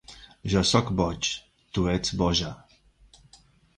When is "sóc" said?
0.69-0.87